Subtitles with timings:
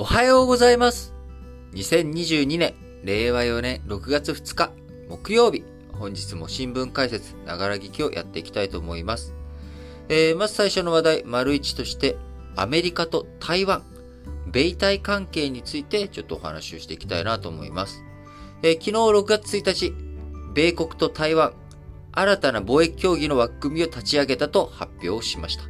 [0.00, 1.12] おはようございます。
[1.72, 4.70] 2022年、令和4年6月2日、
[5.08, 5.64] 木曜日。
[5.92, 9.34] 本日も新聞解説、ながら聞きをやっていきたいと思います。
[10.08, 12.16] えー、まず最初の話題、丸一として、
[12.54, 13.82] アメリカと台湾、
[14.46, 18.04] 米台関係についてちょっとお話をしていきたいなと思います。
[18.62, 19.92] えー、昨日6月1日、
[20.54, 21.54] 米国と台湾、
[22.12, 25.64] 新たな貿易協議の枠組みを立ち上げたと発表しました。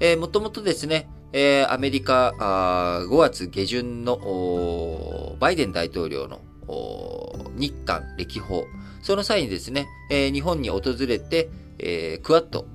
[0.00, 6.40] えー、もともとですね、えー、アメリカあ5月下旬のバイデン大統領の
[7.56, 8.66] 日韓歴訪、
[9.02, 12.66] その際にですね、えー、日本に訪れて、えー、クワッド、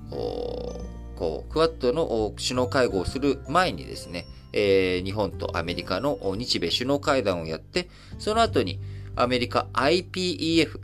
[1.16, 8.81] こうクワッドの首脳会合をする前にですね、えー、日本とアメリカの日米首脳会談をやって、その後に
[9.16, 10.81] アメリカ IPEF、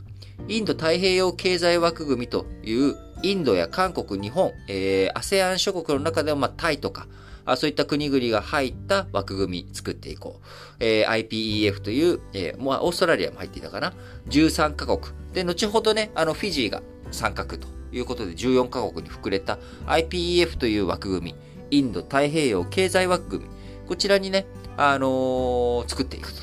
[0.47, 7.07] インド太平洋経済枠組みというインドや韓国、日本、えー、ASEAN 諸国の中でも、まあ、タイとか、
[7.45, 10.45] あそういった国々が入った枠組み作っていこう。
[10.79, 13.93] えー、IPEF という、えー、まあ、オーストラリアも入っていたかな。
[14.27, 14.99] 13カ国。
[15.33, 21.35] で、後ほどね、あの、フィジーが参画ということで14カ国に膨れた IPEF という枠組み。
[21.71, 23.49] インド太平洋経済枠組み。
[23.87, 24.47] こちらにね、
[24.77, 26.41] あのー、作っていくと。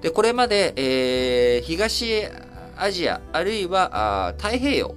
[0.00, 2.28] で、これまで、えー、東
[2.76, 4.94] アジア、あるいはあ太平洋、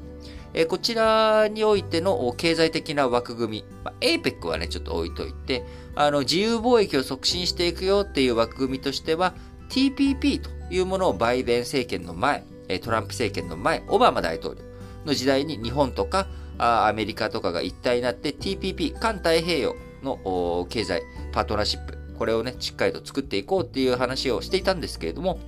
[0.53, 5.63] えこちらにおいての経済的な枠組み、まあ、APEC はね、ちょっと置いといて、
[5.95, 9.33] あの、自由貿易を促進していくよっていう枠組みとしては、
[9.69, 12.43] TPP というものをバイデン政権の前、
[12.81, 14.61] トランプ政権の前、オバマ大統領
[15.05, 25.39] の時代に日本とかアメリカとかが一体になって TPP、環太平洋の経済パートナーシップ、これをね、しっかりと作っていこうっていう話をしていたんですけれども、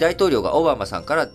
[0.00, 1.28] 大統領がオバマさんから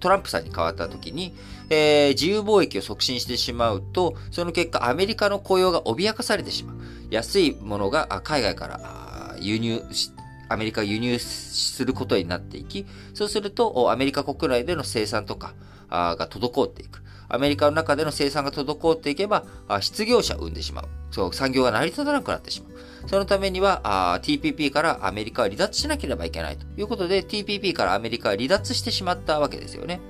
[0.00, 1.34] トランプさんに変わった時に、
[1.70, 6.76] えー、自由貿易を促進してしまうと、その結果アメリカの雇用が脅かされてしまう。
[7.10, 10.10] 安いものが海外から輸入し
[10.48, 15.54] アメリカ輸入することになっていき、そうするとアメリカ国内での生産とか
[15.88, 17.02] が滞っていく。
[17.28, 19.44] アメリカの中での生産が滞っていけば、
[19.80, 20.88] 失業者を生んでしまう。
[21.10, 23.08] そう、産業が成り立たなくなってしまう。
[23.08, 30.00] そのためには、TPP からアメリカは離脱しなければいけないということで、TPP からアメリカは離脱してしまったわけですよね。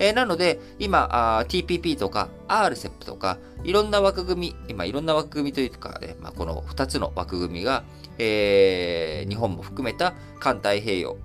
[0.00, 7.84] えー、なので、今、TPP とか RCEP とか、いろんな枠組み、今いろんな枠組みというか、ね、まあ、この2つの枠組みが、
[8.18, 11.16] えー、日本も含めた環太平洋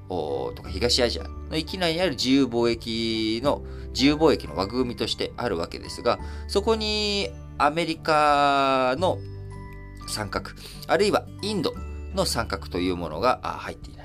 [0.56, 3.64] とか東アジアの域内にある自由貿易の、
[3.94, 9.18] 自由貿易の枠組みとしてあるわけですが、そこにアメリカの
[10.08, 10.44] 参画、
[10.88, 11.74] あるいはインド
[12.14, 14.05] の参画というものが入っていない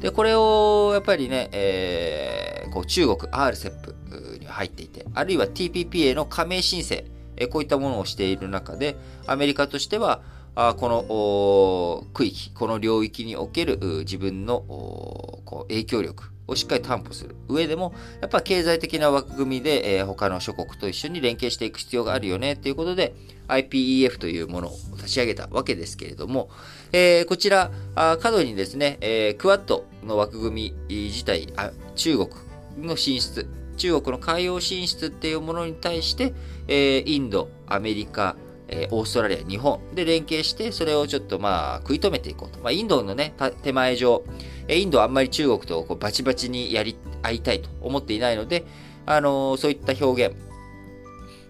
[0.00, 7.04] で、これをやっぱりね、えー、こう中国 RCEP に入っていて、あるいは TPP への加盟申請、
[7.36, 10.22] えこういったものをしている中で、アメリカとしては、
[10.54, 17.36] あこの区域、この領域における自分のこう影響力をしっかり担保する。
[17.48, 23.14] 上でも、やっぱ経済的な枠組みで、えー、他の諸国と一緒に連携していく必要があるよねっていうことで、
[23.48, 26.50] IPEF というものを立ち上げたわけですけれども、
[26.92, 32.30] えー、こちら、あ角にですね、えー、クワッドの枠組み自体、あ中国
[32.78, 33.46] の進出、
[33.76, 36.34] 中国の海洋進出っていうものに対して、
[36.68, 38.36] えー、インド、アメリカ、
[38.68, 42.60] え、オーストラリア、日本で連携して、それをちょっとまあ、食い止めていこうと。
[42.60, 44.22] まあ、インドのね、手前上、
[44.68, 48.64] えインドはあんまり中国とこうバチバチにやり合いたいと思っていないので、
[49.06, 50.36] あのー、そういった表現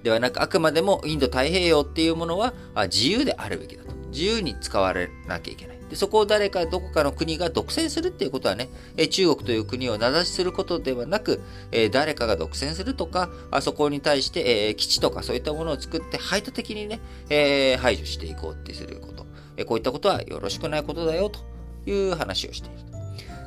[0.03, 2.55] ではなく、あくまでもインド太平洋っていうものは
[2.91, 3.90] 自由であるべきだと。
[4.11, 5.81] 自由に使われなきゃいけない。
[5.91, 19.27] でそこを誰かどこかの国が独占するっていうことはね、え中国という国を名指しすることではなく、え誰かが独占するとか、あそこに対して、え基地とかそういったものを作って排他的にね、え排除していこうってすること、
[19.57, 21.41] えこういったことはよろしくないことだよと
[21.87, 22.90] いう話をしている。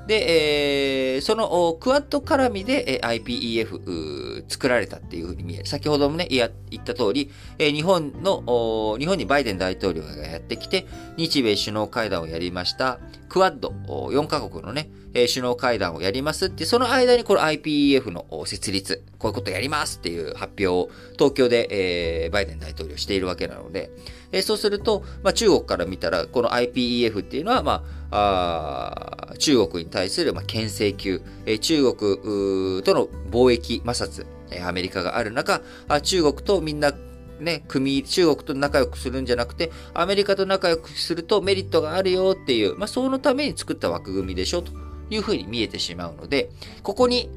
[0.07, 5.65] で、えー、そのクワッド絡みで IPEF 作られたっていうふうに見える。
[5.65, 10.85] 先ほどもね、言った通り、日本の、日本にバイデン大統領がやってきて、
[11.17, 12.99] 日米首脳会談をやりました。
[13.29, 23.91] クワッド、4カ国のね、首脳会談をやりますって、その間にこの IPEF の設立、こういうことやりますっていう発表を東京で、えー、バイデン大統領しているわけなので、
[24.31, 27.83] えー、そうすると、まあ、中国から見たら、この IPEF っていうのは、まあ、
[28.15, 36.93] あ中国に対する、まあ、牽制級、え、中国との貿易摩擦、え、アメリカがある中、あ中国とみんな
[37.39, 44.71] ね、組、中国と仲良くするんじゃなくて、アメリカと仲良くするとメリットがあるよっていう、まあ、そのために作った枠組みでしょ、と。
[45.09, 46.49] いうふうに見えてしまうので、
[46.81, 47.29] ここに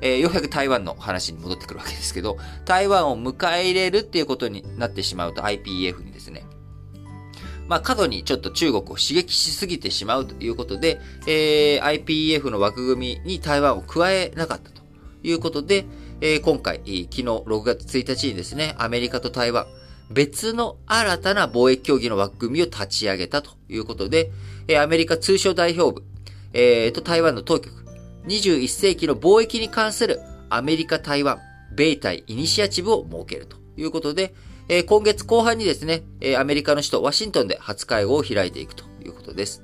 [0.00, 2.36] えー、ようやく台湾の話に戻ってくるわけですけど、
[2.66, 6.44] 台湾を迎え入れるっていうことになってしまうと IPF にですね、
[7.68, 14.82] まあ、過度にちょっと中国を刺激しすぎてしまうということで、えー、IPEF の枠組みに台湾を加えなかったと
[15.22, 15.86] いうことで、
[16.20, 19.66] えー、今回、昨日6月1日にですね、アメリカと台湾、
[20.10, 24.30] 別の新たな貿易協議の枠組みを立ち上げたということで、
[24.68, 26.06] えー、アメリカ通商代表部、
[26.52, 27.84] えー、と台湾の当局、
[28.26, 30.20] 21世紀の貿易に関する
[30.50, 31.38] アメリカ、台湾、
[31.74, 34.34] 米台イニシアチブを設けるということで、
[34.68, 39.62] えー、今月後半にですね、えー、アメリカの首都ワシントンで初会合を開いていくということです。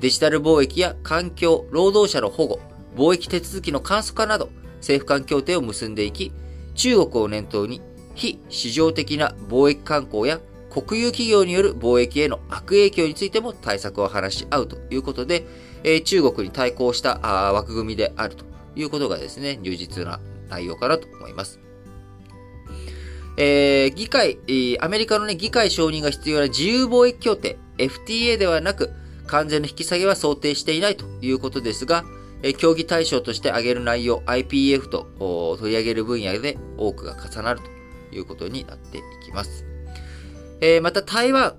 [0.00, 2.60] デジタル貿易や環境、労働者の保護、
[2.96, 4.48] 貿易手続きの簡素化など、
[4.78, 6.32] 政府間協定を結んでいき、
[6.74, 7.82] 中国を念頭に
[8.14, 10.40] 非市場的な貿易慣行や
[10.70, 15.44] 国有企業による貿易への悪影響についても対策を話し合うということで、
[15.84, 18.44] えー、中国に対抗した枠組みであると
[18.76, 21.60] いうことがですね、充実な内容かなと思います。
[23.42, 24.38] えー、議会、
[24.80, 28.90] アメリカのね、議会承認が必要な自由貿易協定、FTA ではなく、
[29.28, 32.04] 完全の引き下げは想定していないということですが、
[32.42, 37.60] え協議対象として挙げる内容、IPF と取り上げる分野で多くが重なる
[38.10, 39.64] ということになっていきます。
[40.60, 41.56] えー、また台湾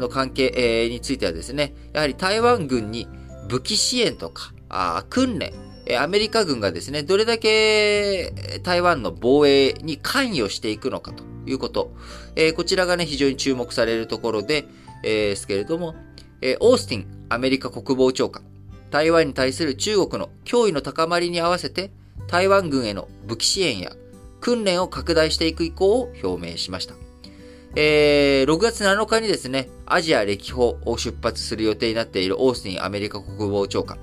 [0.00, 3.06] の関係、えー、についてはですね、やはり台湾軍に
[3.50, 5.52] 武器支援とか、あ訓練、
[5.96, 8.32] アメリカ軍がですね、どれだけ
[8.62, 11.92] 台湾の防衛に関与していくのかということ、
[12.36, 14.66] えー、こちらがね、非常に注目されるところで、
[15.02, 15.94] えー、すけれども、
[16.40, 18.42] えー、オースティンアメリカ国防長官、
[18.90, 21.90] 台湾に対する中国の脅威の高まりに合わせて、
[22.26, 23.92] 台湾軍への武器支援や
[24.40, 26.94] 訓練を拡大していく意向を表明しました。
[27.76, 33.98] えー、6月7日にですね、アジア歴訪を出発する予定になっているオースティンアメリカ国防長官、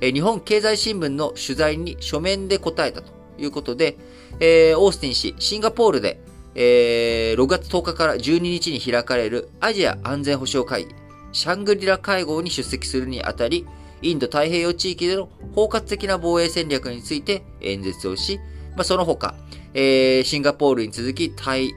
[0.00, 3.96] 日本経済新聞の取材に書面で答えたということで、
[4.40, 6.20] えー、オースティン氏、シンガポールで、
[6.54, 10.94] えー、6月10日から12日に開かれるアジア安全保障会議、
[11.32, 13.66] シャングリラ会合に出席するにあたり、
[14.00, 18.38] インド太平洋地域での包括的な防衛戦略について演説をし、
[18.76, 19.34] まあ、その他、
[19.74, 21.74] えー、シンガポールに続き、タイ、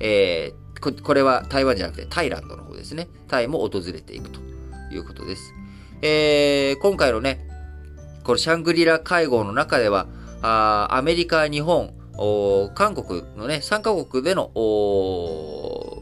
[0.00, 3.08] えー、これは台湾じゃなくてタイランドの方ですね。
[3.28, 4.40] タイも訪れていくと
[4.92, 5.54] いうことです。
[6.02, 7.48] えー、今回のね、
[8.24, 10.06] このシャングリラ会合の中では、
[10.40, 11.92] あアメリカ、日本、
[12.74, 14.50] 韓国のね、3カ国での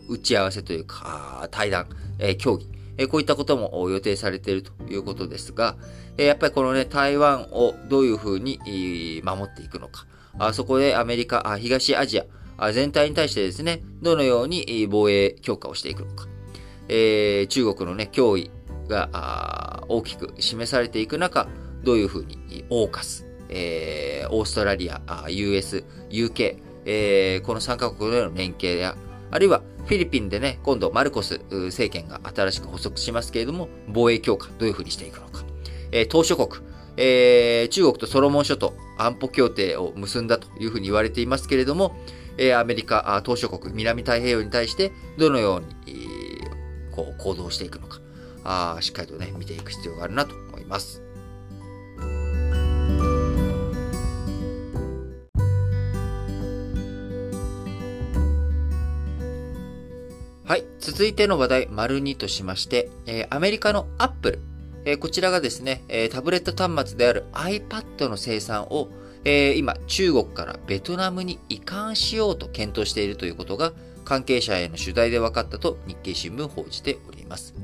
[0.08, 1.88] 打ち合わせというか、対談、
[2.20, 5.74] えー、協議、えー、こういったことも予定されているということですが、
[6.16, 10.06] えー、やっぱりこのね、台湾をどういうふうに守っていくのか、
[10.38, 12.22] あそこでアメリカ、東アジ
[12.56, 16.28] ア全体に対してですね、どのように防衛強化をしていくのか、
[16.88, 18.50] えー、中国のね、脅威
[18.86, 21.48] が大きく示されていく中、
[21.84, 28.96] どういうふうにオーカス、えー、オーストラリア、US、UK、えー、この3カ国での連携や、
[29.30, 35.44] あるいはフィリピンでね、今度マルコス政権が新しく発足しますけれども、防衛強化、どういうふうにしていくのか。
[35.90, 36.64] えー、島諸国、
[36.96, 41.96] えー、中国とソロモン諸島安保協定を結んだというふうに言われていますけれども、
[42.38, 48.00] えー、アメリカ、島諸国、南太平洋に対してどのように、えー、こう行動していくのか
[48.44, 51.01] あ、しっかりとね、見ていく必要があるなと思います。
[60.82, 64.40] 続いての話題、丸2としまして、えー、アメリカのアップル。
[64.84, 68.88] えー、こちらがですね、えー、タブレット端末である iPad の生産を、
[69.24, 73.72] え今、中国からベトナムに移管しようと検討しているということが、
[74.04, 77.54] 関係者への取材で分かったと日経新聞報じております。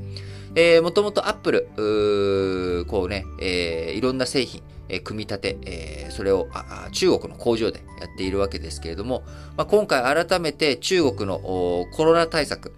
[0.54, 6.48] えー、もともとアップル、こうね、えー、いろんな製品、え組み立て、え、それを
[6.92, 9.22] 中国の工場でやっているわけですけれども、
[9.56, 12.72] 今回改めて中国のコロナ対策、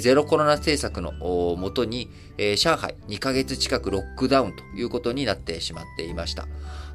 [0.00, 2.10] ゼロコロナ政策のもとに、
[2.56, 6.46] 上海2ヶ月近くロックダウンということになってしまっていました。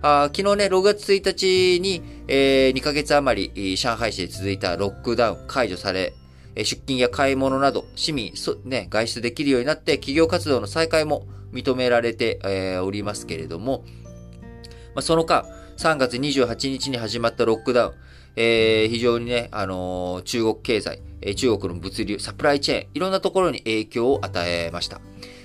[0.01, 6.13] 昨日ね、6月1日に、え、2ヶ月余り上海市で続いたロックダウン解除され、
[6.55, 8.33] 出勤や買い物など市民、
[8.65, 13.83] ね、外出できるようになって企業活動の再開も認められて、え、おりますけれども、
[14.95, 15.45] まあ、その間、
[15.77, 17.93] 3月28日に始まったロックダウン、
[18.35, 24.99] えー、非常にね、あのー、中国経済、えー、中国の物流、サプライチェーン、いろんなところに影響を与えました。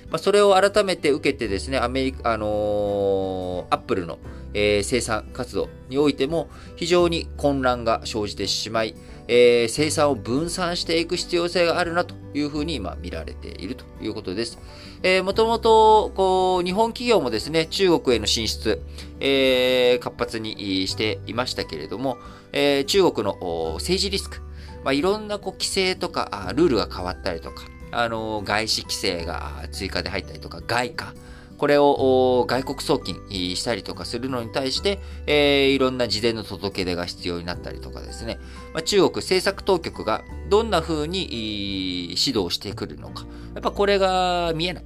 [0.09, 4.19] まあ、それを改めて受けてですね、アメリカ、あのアップルの、
[4.53, 6.47] え生産活動においても
[6.77, 8.95] 非常に混乱が生じてしまい、
[9.27, 14.57] えー、生産を分散していく必要性があるなというふうに今見られているということです。
[15.03, 18.81] えー、もともと、こう、日本企業もですね、中国への進出、
[19.19, 22.17] えー、活発にしていましたけれども、
[22.51, 24.39] えー、中国の政治リスク、
[24.83, 31.13] まあ、いろんなこう規制とかルールが変わったりとか、あの、外資規制が追加で入ったりとか、外貨、
[31.57, 33.15] これを外国送金
[33.55, 38.39] したりとかするのに対して、えー、いろんな事前の届け出が必要になったりとかですね、
[38.73, 44.85] まあ、中国政策当局がどんな風に指導してくるのか、やっぱこれが見えない。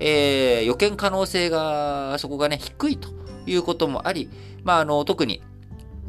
[0.00, 3.10] えー、予見可能性が、そこがね、低いと
[3.46, 4.30] いうこともあり、
[4.64, 5.42] まあ、あの、特に、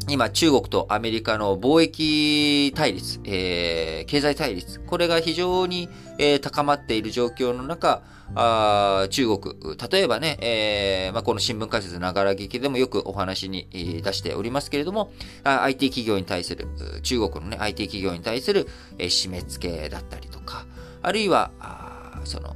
[0.10, 8.02] 今、中国とアメリカの貿易対立、えー、経済対立、これが非常に、えー、高まっている状況の中、
[8.36, 9.56] あ中国、
[9.92, 15.12] 例えばね、えーまあ、この新聞解説ながら劇でもよくお話に出しておりますけれども、
[15.44, 16.68] IT 企業に対する、
[17.04, 20.66] 中国のね、IT 企業に対する、締め付けだったりとか、
[21.02, 22.56] あるいは、あその、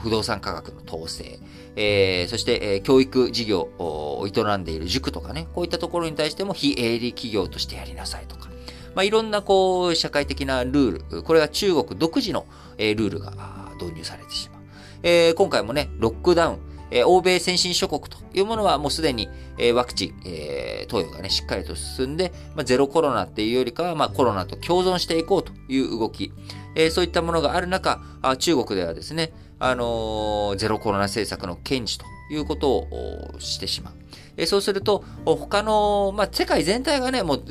[0.00, 1.38] 不動産価格の統制、
[1.74, 8.48] えー、そして、えー、教育事業を営んでいる塾とかね、こういったところに対しても非営利企業としてやりなさいとか、
[8.94, 12.46] まあ、いろんなこう、社会的なルール、これが中国独自の、
[12.78, 13.32] えー、ルールが
[13.80, 14.55] 導入されてしまう。
[15.02, 16.58] えー、今回もね、ロックダウン、
[16.90, 26.32] えー、欧米先進諸国というものはもうすでに、えー、ワクチン、えー、投与がね、しっかりと進んで、まあ、ゼロコロナっていうよりかは、まあ、コロナと共存していこうという動き、
[26.74, 33.94] えー、そういったものがある中、あ中国ではですね、あのー、ゼロコロナ政策の堅持ということをしてしまう。
[34.36, 37.44] えー、そうすると、他の、まあ、世界全体がね、もう、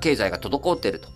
[0.00, 1.08] 経済が滞っていると。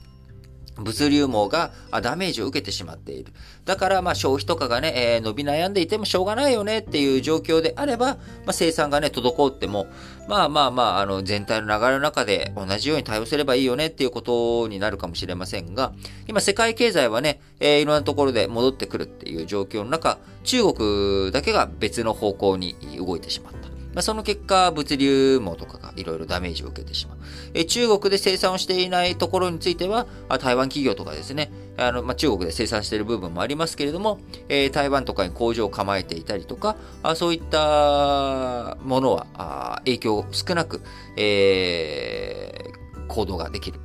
[0.79, 3.33] 物流網がダメージを受けてしまっている。
[3.65, 8.19] だから、まあ、消費とかがね、えー、伸び悩んでいてもしょうがないよねっていう状況であれば、ま
[8.49, 9.87] あ、生産がね、滞っても、
[10.29, 15.93] まあまあまあ、あの、全体の流れの中で同じように対応すればいいよねっていうことになるかもしれませんが、
[16.29, 23.76] 今、世界経済はね、えー、いろんなところで戻ってくるっていう状況の中、中国だけが別の方向に動いてしまった。
[23.97, 27.17] まあ、その結果、物流網とかがいろいろダメージを受けてしまう。
[27.55, 30.07] え中国で生産をしていないところについては、
[30.39, 40.83] 台湾企業とかですね、あの、まあ、中国で生産している部分もありますけれども、えー、台湾とかに工場を構えていたりとか、あそういったものはあ影響少なく、
[41.17, 43.81] えー、行動ができる、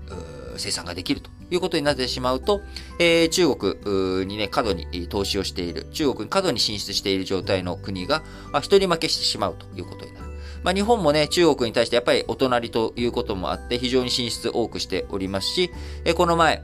[0.57, 2.61] 生産ができるということになってしまうと、
[2.99, 8.23] えー、中国にね、過度に投資をしている、中国に過度に進出している状態の国が、
[8.61, 10.31] 一人負けしてしまうということになる。
[10.63, 15.71] まあ、日本もね、中国に対してやっぱりお隣ということもあって、非常に進出多くしておりますし、
[16.05, 16.63] えこの前、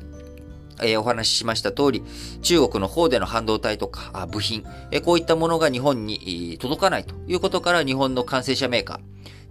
[0.83, 2.03] え、お話ししました通り、
[2.43, 8.99] 中国の方での半導体とか部品、え、こういったものが日本に届かないということから、日本の完成車メーカー、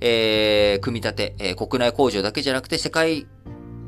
[0.01, 3.27] えー、組み立て、え国内工場だけじゃなくて世界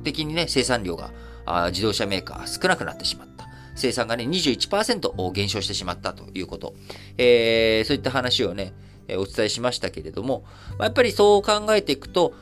[0.03, 1.11] 的にね、生産量が
[1.47, 3.49] あ自動車メーカー少なくなってしまった。
[3.75, 6.75] 生産がね、21%減少してしまったということ。
[7.17, 8.75] えー、そういった話をね、
[9.17, 10.45] お伝えしましたけれども、
[10.81, 12.35] やっぱりそう考えていくと、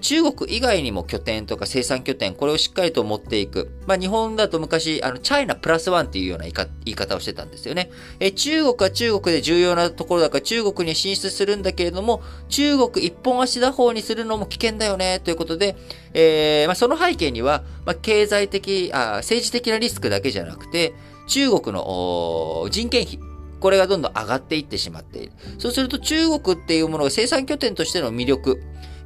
[0.00, 3.70] 中国以外にも拠点とか生産拠点、これをしっかりと持っていく。
[3.86, 6.52] まあ、日本だと昔、あの、チャイナプラスワンっていうような言
[6.84, 7.90] い方をしてたんですよね。
[8.18, 15.76] え、中国は中国で重要なところだから中国に進出するんだけれども、中国一本足打法にするのも危険だよね、ということで、
[16.12, 20.92] えー、まあ、その背景には、まあ、経済的あ、政治的なリスクだけじゃなくて、
[21.26, 23.18] 中国の人件費、
[23.60, 25.32] これがどんどん上がっていってしまっている。
[25.58, 28.60] そうすると中国っていうものが生産拠点としての魅力、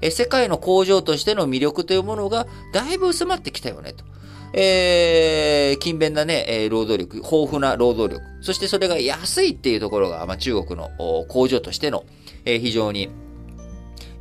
[0.05, 4.05] え世界の工場としての魅力というものがだいぶ薄まってきたよねと。
[4.53, 10.91] えー、勤勉なね、え労働力、豊富な労働力、そしてそれが安いっていうところが、まあ、中国の
[11.29, 12.05] 工場としての、
[12.45, 13.09] えー、非常に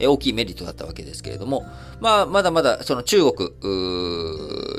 [0.08, 1.66] 大きいメリットだったわけですけれども、
[2.00, 3.50] まあ、まだまだその中国、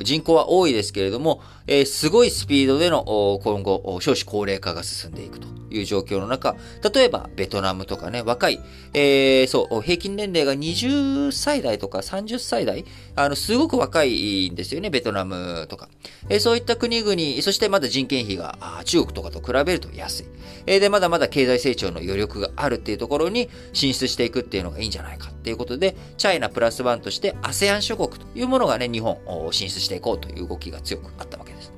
[0.02, 6.56] 人口は多いですけれども、えー、すごいスピードでの今後、少子高齢化が進んでいくという状況の中、
[6.94, 8.60] 例えばベトナムとかね、若い、
[8.92, 12.84] えー、そう、平均年齢が20歳代とか30歳代、
[13.16, 15.88] あの、すごく若いんですよね、ベトナムとか。
[16.28, 20.24] えー、そういった国々、そしてまだ人件費が中国とかと比べると安い。
[20.66, 29.18] えー、で、まだまだ経済成長の余力があるっていうところに進出していくっていうのがいいんじゃないかっていうことで、チャイナプラスワンとして ASEAN 諸国というものがね、日本
[29.52, 31.72] 進出していこうという動きが強くあったわけです。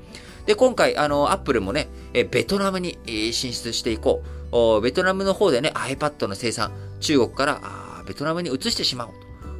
[0.47, 2.99] で、今回、あの、アップルもね、えベトナムに
[3.33, 4.37] 進出していこう。
[4.81, 7.61] ベトナムの方でね、iPad の生産、中国から
[8.07, 9.12] ベトナムに移してしまおう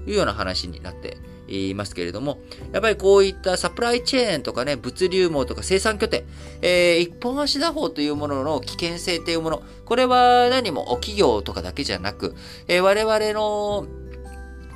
[0.05, 1.19] というような話になって
[1.49, 2.39] 言いますけれども、
[2.73, 6.25] やっぱりこういったサプライチェーンとかね、物流網とか生産拠点、
[6.63, 12.35] えー、一本足打法というものの危険性というもの、これは何も企業とかだけじゃなく、
[12.69, 13.87] えー、我々の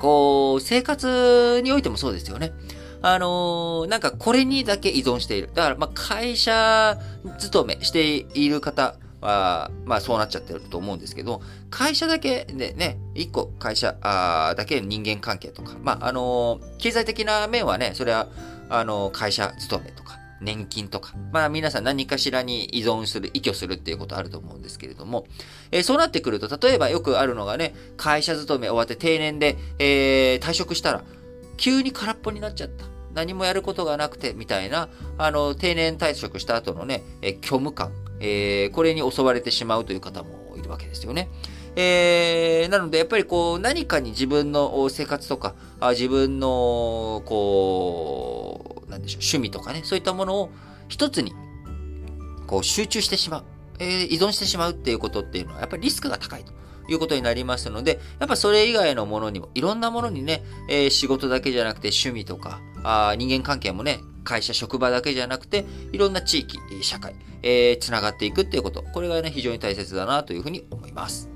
[0.01, 2.53] こう、生活においてもそうですよね。
[3.03, 5.49] あのー、なんかこれにだけ依存している。
[5.53, 6.97] だから、ま、会社
[7.37, 18.27] 勤めしている方は、まあ、そうなっちゃってると思うんですけど、会社だけでね、一個会社あだけ人間関係とか、まあ、あのー、経済的な面はね、それは、
[18.69, 25.25] あのー、会社勤めとか、年金とか、まあ皆さん何かしらに依存する、依拠するっていうことあると思うんですけれども、
[25.71, 31.03] えー、そうなってくると、例えばよくあるのがね、会社勤め終わって定年で、えー、退職したら、
[31.57, 32.85] 急に空っぽになっちゃった。
[33.13, 41.29] 何もやることがなくて、みたいな、あの、定年退職した後のね、え虚無感、えー、これに襲われてしまうという方もいるわけですよね。
[41.75, 50.49] えー、なので、やっぱりこう、何かに自分の生活とか、あ自分の、こう、なんでしょう、趣味とかね、そういったものを
[50.87, 51.33] 一つに、
[52.47, 53.43] こう、集中してしまう、
[53.79, 56.53] えー、依存してしまうっていうことっていうのは、やっぱりリスクが高いと。
[56.89, 71.29] いうことになりますので、やっぱそれ以外のものにも、いろんなものにね、えー、仕事だけじゃなくて趣味とか、あ人間関係もね、会社、職場だけじゃなくて、いろんな地域、社会、えー、つながっていくっていうこと、これがね、非常に大切だなというふうに思います。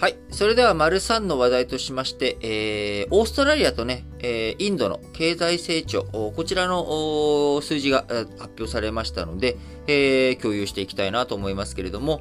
[0.00, 0.16] はい。
[0.30, 9.56] それでは、丸3の話題としまして、えー、オーストラリアとね、えー、インドの経済成長、こちらの数字が発表されましたので、
[9.88, 12.20] えー、共有していきたいなと思いますけれども、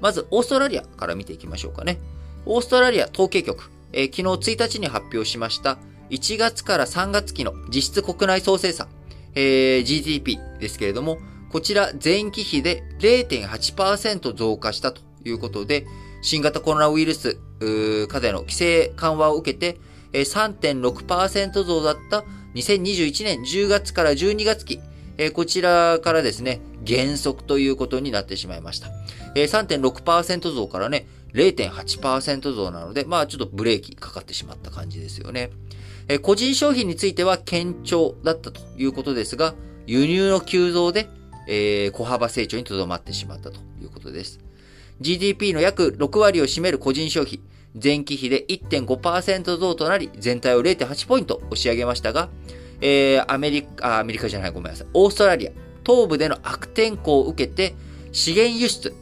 [0.00, 1.98] まず、オーストラリアから見ていきましょうかね。
[2.44, 5.78] オーストラリア統計局、えー、昨日1日に発表しました、
[6.10, 8.88] 1月から3月期の実質国内総生産、
[9.34, 11.18] えー、GDP ですけれども、
[11.50, 15.86] こちら前期比で0.8%増加したということで、
[16.22, 17.38] 新型コロナウイルス
[18.08, 19.78] 課題の規制緩和を受けて、
[20.12, 22.24] 3.6%増だった
[22.54, 24.80] 2021年10月から12月期、
[25.34, 28.88] こちらからですね、減速ということになってしまいました。
[29.34, 35.50] 3.6%増からね、0.8%増なので、まあちょっとブレーキかかってしまった感じですよね。
[36.22, 39.54] 個人消費については堅調だったということですが、
[39.86, 41.08] 輸入の急増で、
[41.48, 44.40] えー、小幅成長にとどまってしまったということです。
[45.00, 47.40] GDP の約6割を占める個人消費、
[47.82, 52.28] 前期比で1.5%増となり、全体を0.8ポイント押し上げましたが、
[52.80, 54.86] えー、アメリカ、アメリカじゃない、ごめんなさい。
[54.94, 55.52] オーストラリア、
[55.86, 57.74] 東部での悪天候を受けて、
[58.12, 58.94] 資源輸出、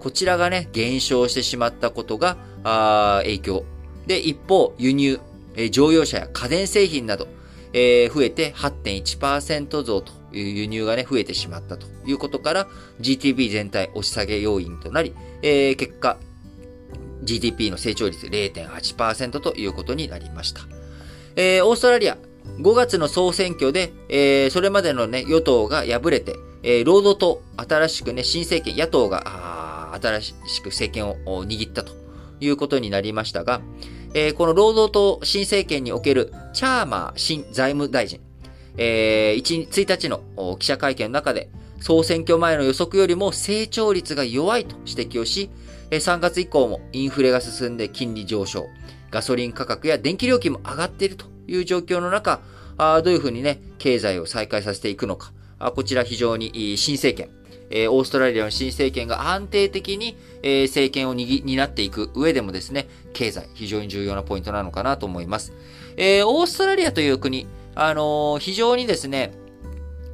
[0.00, 3.64] こちらがね、減少してしまったことが、あ影響。
[4.06, 5.20] で、一方、輸入、
[5.54, 7.28] えー、乗用車や家電製品など、
[7.72, 12.68] えー、増えて8.1%増という輸入がね、増えてしまったということから、
[13.00, 16.18] GTB 全体押し下げ要因となり、えー、結果、
[17.22, 20.62] GDP の成長率0.8%ということになりました。
[21.36, 22.16] えー、オーストラリア、
[22.60, 31.92] 5月の総選挙で、えー、それまでのね、与党が敗れて、えー、労働党、新しくね、新政権、野党が、新しく政権を握ったと
[32.38, 33.60] いうことになりましたが、
[34.14, 38.20] えー、この労働党新政権におけるチャーマー新財務大臣、
[38.76, 41.48] えー、1, 1日の記者会見の中で、
[41.80, 45.50] 総選挙前の予測よりも成長率が弱いと指摘をし、
[45.90, 48.68] 3月以降もインフレが進んで金利上昇、
[49.10, 52.40] ガソリン価格や電気料金も上がっているという状況の中、
[52.78, 57.30] あどういうふうにね、経済を再開させていくのか、あこちら非常に新政権、
[57.90, 60.16] オーストラリアの新政権が安定的に
[60.66, 65.52] 政権を担っていく上でもですね、経済非常に重要なポイントなのかなと思います。
[65.96, 69.32] オーストラリアという国、あの非常にですね、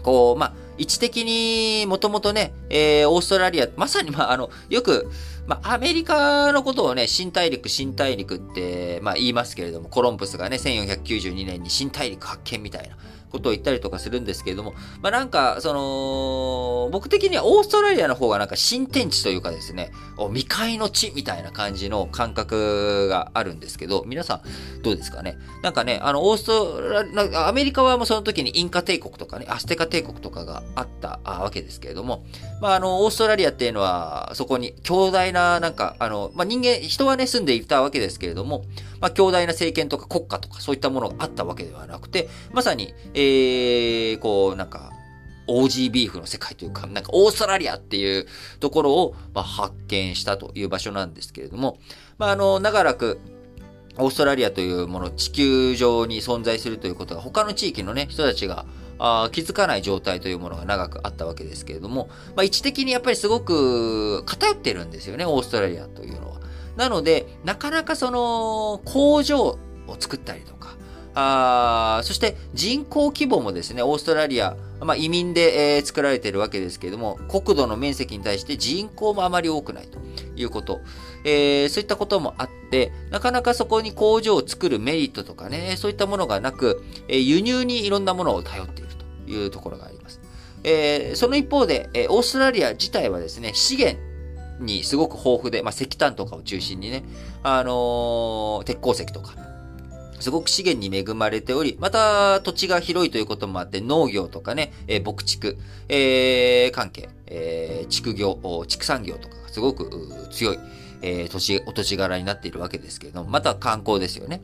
[0.03, 5.11] こう、まあ、位置的にもともとね、えー、オーストラリア、まさに、まあ、あの、よく、
[5.47, 12.97] まあ、アメリカのことをね、新大陸、新大陸って、まあ、言いますけれども、コロンブスがね、1492年に新大陸発見みたいな。
[13.37, 19.93] ことを言ったりとかするんですけれども、まあなんか、その、僕的にはオーストラリアの方がなんか新天地というかですね、
[20.29, 25.37] 未開の地みたいな感じの感覚があるんですけど、皆さんどうですかね？
[25.63, 32.25] なんかね、あの、オーストラリア、アメリカはもうその時にインカ帝国とかね、アステカ帝国とかがあったわけですけれども、
[32.61, 38.65] まああの、オーストラリアっていうのは、そこに強大な、なんか、あの、まあ人間、人はね、住んでいたわけですけれども、
[39.01, 44.93] まあ強大な政権とか国家とかそういったものがあったわけではなくて、まさに、えー、こう、なんか、
[45.49, 48.27] オージービーフの世界というか、なんかオーストラリアっていう
[48.59, 51.79] ところを、まあ、発見したという場所なんですけれども、
[52.19, 53.21] まあ、あの、長らく、
[53.99, 58.67] オーストラリアというもの、地球上に存在するということが、他の地域のね、人たちが、
[58.99, 66.26] あ気づかない状態というものが長くあったわけですけれども、まあ、位置的にやっぱりすごく偏ってるんですよね、オーストラリアというのは。
[66.77, 69.59] なので、なかなかその、工場を
[69.99, 70.77] 作ったりとか、
[71.19, 79.99] あそして人口規模もですね、オーストラリア、まあ、移民で、えー、作られているわけですけれども、国土の面積に対して人口もあまり多くないと
[80.37, 80.81] いうこと。
[81.25, 88.91] えー、そういったこともあって、なかなかそこに工場を作るメリットとかね、そういったものがなく、えー、輸入にいろんなものを頼っている
[89.25, 90.21] というところがあります。
[90.65, 93.99] えー、その一方で、えー、オーストラリア自体はですね、資源
[94.61, 97.05] にすごく豊富で、まあ、石炭とかを中心にね、
[97.43, 99.35] あのー、鉄鉱石とか、
[100.21, 109.91] すごく資源に恵まれており、また土地が広いということもあって農業とかね、えー、牧畜、えー、関係、えー、畜業、畜産業とかがすごく
[110.31, 110.59] 強い、
[111.03, 114.43] えー、土地、お土地柄になっているわけですけれども、また観光ですよね。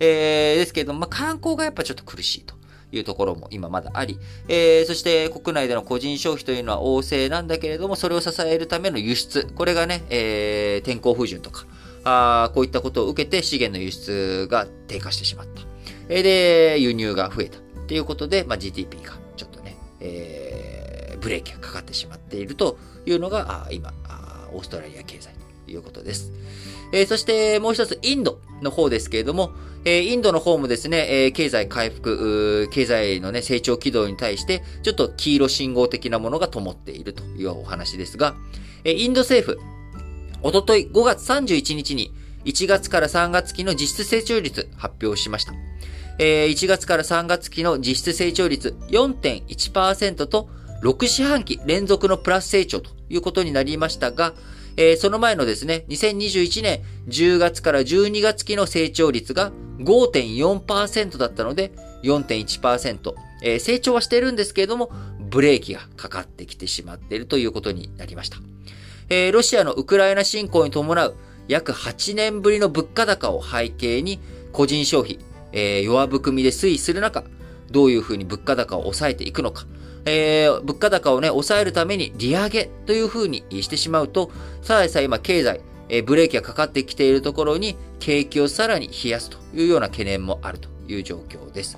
[0.00, 2.54] えー、ですけれども、まあ、観光がやっぱちょっと苦しいと。
[2.96, 11.66] いうところも今まだあり、えー、そして国内での個人消費というのは旺盛なんだけれども、それを支えるための輸出、これがね、えー、天候不順とか、
[12.04, 15.62] あこういったことを受けて資源の輸出が低下してしまった。
[16.08, 17.58] えー、で、輸入が増えた。
[17.86, 25.34] ということで、まあ、GDP がちょっとね、えー、ブレーキがかかってしまっているというのが、あ今あ、オーストラリア経済
[25.66, 26.32] ということです。
[26.92, 29.52] えー、そしてもう一つ、インドの方ですけれども、
[29.84, 38.34] え、インドの方もですね、え、経済回復、経済のね、成長軌道に対して、ちょっと黄色信号的なものが灯っているというお話ですが、
[38.84, 39.60] え、インド政府、
[40.42, 42.12] おととい5月31日に、
[42.44, 45.54] 1月から3月期の実質成長率発表しました。
[46.18, 50.48] え、1月から3月期の実質成長率4.1%と、
[50.82, 54.34] 6四半期連続のプラス成長ということになりましたが、
[54.76, 68.38] えー、その前のですね、2021年10月から12月期の成長率が5.4%だったので、4.1%、えー、成長はしているんですけれども、ブレーキがかかってきてしまっているということになりました。
[69.08, 71.14] えー、ロシアのウクライナ侵攻に伴う
[71.48, 74.20] 約8年ぶりの物価高を背景に、
[74.52, 75.18] 個人消費、
[75.52, 77.24] えー、弱含みで推移する中、
[77.74, 79.66] どういうふうに物価高を抑えていくのか、
[80.06, 84.30] えー、物価高をね、抑えるために利上げというふうにしてしまうと、
[84.62, 91.76] さらにさ今経済、えー、ブレーキがかかってきているところに景気をさらに冷やすというような懸念もあるという状況です。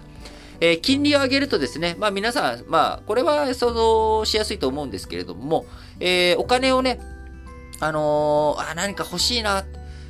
[0.61, 5.65] えー、金利を上げるとですね、まあ皆さん、まあこれは想像しやすいと思うんですけれども、
[5.99, 7.01] えー、お金をね、
[7.81, 9.65] あのー、あ、何か欲しいな、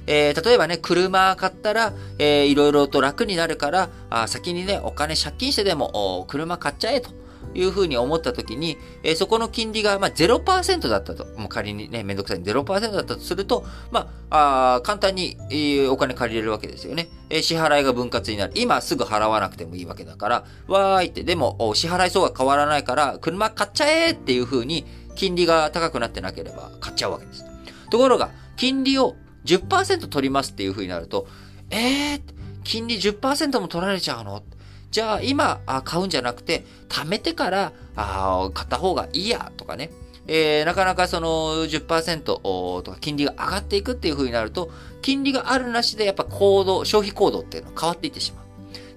[0.06, 7.26] えー、例えばね、車買ったら、えー、いろいろと楽になるから、あ先にね、お金借金してでも、車買っちゃえと。
[7.54, 11.24] いうふうに思ったときに、えー、そこの金利が、まあ、0%だったと。
[11.38, 17.08] もう仮にね、めんどくさい0%だったとすると、まあ、あ簡単に、えー、お金借りれるわけですよね。
[17.30, 18.52] えー、支払いが分割になる。
[18.56, 27.44] 今すぐ払わなくてもいいわけだから、わーいって、でも、支払い層が変わらないから、車買っちゃえっていうふうに、金利が高くなってなければ買っちゃうわけです。
[27.90, 29.16] ところが、金利を
[29.46, 31.26] 10%取りますっていうふうになると、
[31.70, 32.20] えー、
[32.64, 34.42] 金利10%も取られちゃうの？
[34.90, 39.90] じゃあ今あ買うんじゃなくて、貯めてからあ買った方がいいやとかね。
[40.28, 44.70] えー、なかなかその10%とか金利が上がっていくっていう風になると、
[45.02, 48.46] 金利があるなしでやっぱ行動、消費行動っていうのは変わっていってしまう。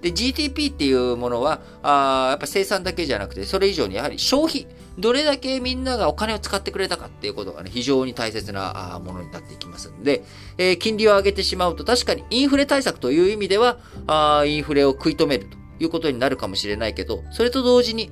[0.02, 4.66] で、GDP っていうものは、あやっぱ生産だけじゃなくて、それ以上にやはり消費、
[5.00, 10.24] どれだけみんながお金を使ってくれたかっていうことがね、非常に大切なものになっていきますんで、
[10.58, 18.12] えー、金利を上げてしまうと、確かにインフレ対策という意味では、あインフレを食い止めるということになるかもしれないけど、それと同時に、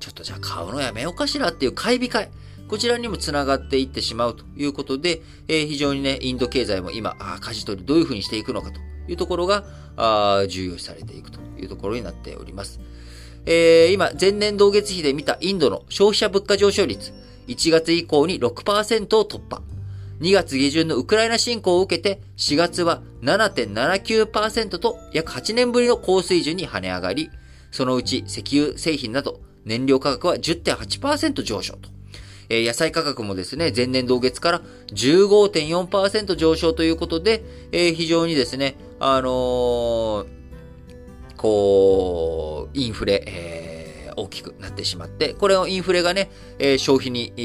[0.00, 2.30] ちょっとじゃあ買うのやめようかしらっていう買い控え、
[2.68, 9.64] こちらにもつながっていってしまうということで、えー、非常にね、インド経済も今、あ舵取りどういうふうにしていくのかというところが、
[9.96, 12.80] あ重要視されていくというところになっております。
[13.50, 17.14] えー、今、前年同月比で見たインドの消費者物価上昇率、
[17.46, 19.62] 1月以降に6%を突破。
[20.20, 27.30] 2月下旬のウクライナ侵攻を受けて、4月は7.79%と約8年ぶりの高水準に跳ね上がり、
[27.70, 31.88] そのうち石油製品など燃料価格は10.8%上昇と。
[32.50, 34.60] えー、野菜価格もですね、前年同月から
[34.92, 40.37] 15.4%上昇ということで、えー、非常にですね、あのー、
[41.38, 43.78] こう、インフレ、えー
[44.18, 47.40] 大きくなってしまって、これをインフレがね、えー、消費に、え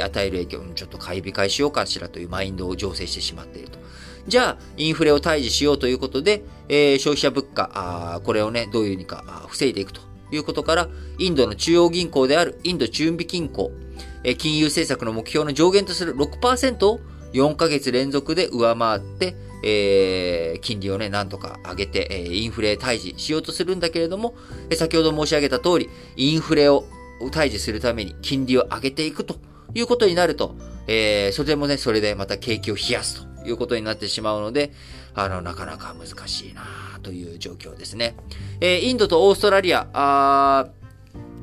[0.00, 3.78] ー、与える影響、ちょっと買い控えしようかしらというマインドを醸成してしまっていると。
[4.26, 10.00] じゃあ、インフレを退治しようということで、え、消費者物価、あこれをね、どういうにか防いでいくと
[10.32, 13.70] いうことから、インドの中央銀行であるインド中央銀行、
[14.24, 17.00] え、金融政策の目標の上限とする6%を
[17.36, 24.34] 4ヶ月連続で上回って、えー、金利をね、なんとか上げて、えー、インフレ退治しようとするんだけれども、
[24.70, 26.84] え、先ほど申し上げた通り、インフレを
[27.30, 29.36] 退治するために金利を上げていくと
[29.74, 34.72] いうことになると、えー、それでもね、それでまた景気を冷やすということになってしまうので、
[35.14, 36.62] あの、なかなか難しいな
[37.02, 38.16] という状況ですね。
[38.60, 40.68] えー、インドとオーストラリア、あ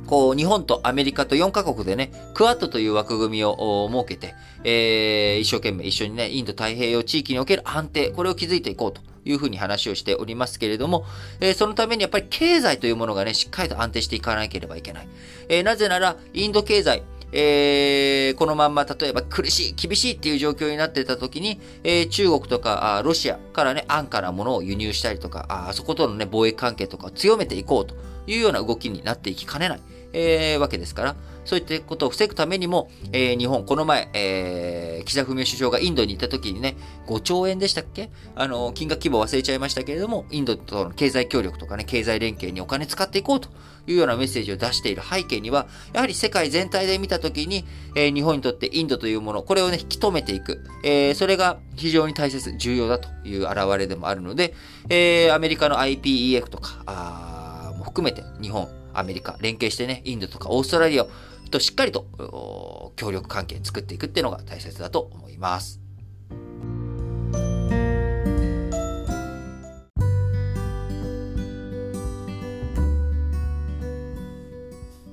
[0.07, 11.05] こう、日本とアメリカと4カ国でね、クワッドという枠組みを設けて、えー、一生懸命一緒にね、インド太平洋地域における安定、これを築いていこうというふうに話をしておりますけれども、
[11.39, 15.07] えー、そのためにやっぱり経済というものがね、しっかりと安定していかなければいけない。
[15.49, 17.03] えー、なぜなら、インド経済、
[17.35, 27.95] えー、このまんま、例えば苦しい、厳しいっていう状況になってた時に、えー、中国とかロシアからね、安価なものを輸入したりとか、あそことのね、貿易関係とかを強めていこうと
[28.27, 29.81] いうような動きになっていきかねない、
[30.13, 38.09] えー、わけですから、そういったことを防ぐためにも、えー、日本、この前、えー、岸田文雄首相がインドに行った時にね、5兆円でしたっけ？
[38.35, 43.49] あの、金額規模忘れちゃいましたけれども、インドとの経済協力とかね、経済連携にお金使っていこうと
[43.87, 50.63] いうようなメッセージを出している背景には、やはり世界全体で見た時に、えー、日本にとってインドというもの、これをね、引き止めていく。
[50.85, 54.53] えー、それが非常に大切、重要だという現れでもあるので、
[54.89, 61.05] えー、アメリカの IPEF とか、あも含めて日本、アメリカ、連携してね、インドとかオーストラリア
[61.51, 65.83] としっかりと協力関係作っていくっていうのが大切だと思います。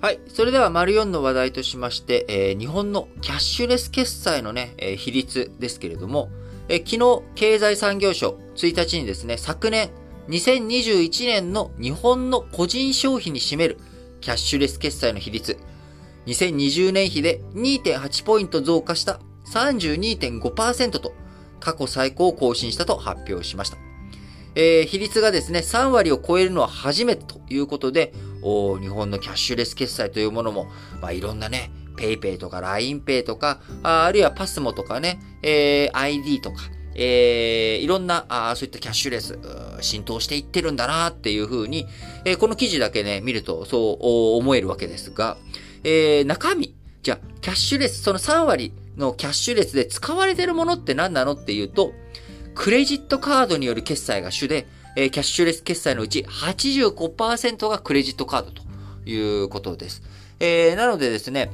[0.02, 0.20] はい。
[0.28, 6.30] それでは、丸4の話題としまして、えー、日本のキャッシュレス決済のね、えー、比率ですけれども、
[6.70, 9.90] えー、昨日、経済産業省1日にですね、昨年、
[10.30, 13.78] 2021年の日本の個人消費に占める
[14.20, 15.58] キャッシュレス決済の比率、
[16.26, 21.12] 2020年比で2.8ポイント増加した32.5%と
[21.58, 23.76] 過去最高を更新したと発表しました。
[24.54, 28.12] えー、比率がですね、3割を超えるのは初めてということで、
[28.42, 30.66] お日本のキャッシュレス決済というものも、
[31.00, 36.62] まあ、いろんなね、PayPay とか LINEPay とか、ああるいは PASMO とかね、えー、ID とか、
[37.02, 39.38] えー、いろんなあ、そういったキャッシュレス、
[39.80, 41.86] 浸透していってるんだなっていうふうに、
[42.26, 45.38] えー、この記事だけね、見るとそう思えるわけですが、
[45.82, 51.94] えー、中身、じゃあ、キャッシュレス、その3割のキャッシュレスで使われてるものって何なのっていうと、
[52.54, 58.62] クレジットカードによる決済が主で、えー、キャッシュレス決済のうち85%がクレジットカードと
[59.08, 60.02] いうことです。
[60.38, 61.50] えー、なのでですね、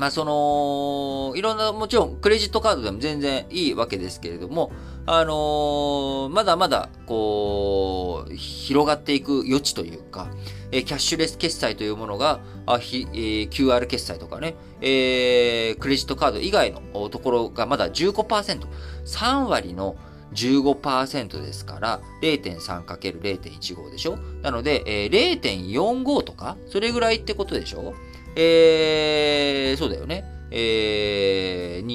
[0.00, 4.72] まあその、いろんな、もちろんクレジットカードでも全然いいわけですけれども、
[5.04, 10.28] あのー、まだまだ、こう、広がっていく余地というか、
[10.72, 18.66] えキャッシュレス決済というものが、あひえー、QR 決済とかね、えー、クレジットカード以外のところがまだ15%、
[19.04, 19.96] 3割の
[20.32, 24.16] 15%ですから、0.3×0.15 でしょ？
[24.40, 27.92] なので、えー、0.45とかそれぐらいってことでしょ？
[28.36, 30.24] えー、そうだよね。
[30.52, 31.86] えー、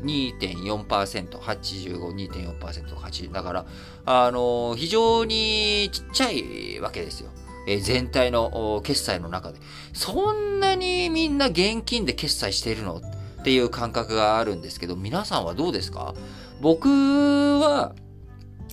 [0.00, 3.32] 22.4%、85、2.4%、80。
[3.32, 3.66] だから、
[4.06, 7.30] あのー、非常にちっちゃいわけですよ。
[7.66, 9.58] えー、全体の決済の中で。
[9.92, 13.00] そんなにみんな現金で決済しているのっ
[13.42, 16.14] ていう感覚があるんですけど、皆さんはどうですか？
[16.60, 17.94] 僕は、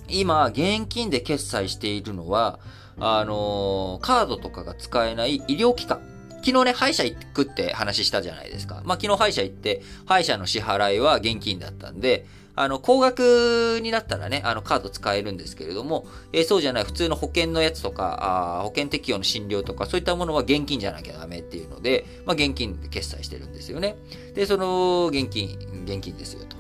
[0.08, 2.60] 今、現金で決済しているのは、
[3.00, 6.02] あのー、カードとかが使えない医療機関。
[6.46, 8.84] 昨日ね、歯医者行くって話したじゃないですか。
[8.86, 23.98] まあ、昨日歯医者行って、歯医者の支払いは現金だったんで、あの、高額になったらね、あの、カード使えるんですけれども、えー、そうじゃない、普通の保険のやつとか、あ保険適用の診療とか、そういったものは現金じゃなきゃダメっていうので、まあ、現金で決済してるんですよね。
[24.36, 26.58] で、その、現金、現金ですよと。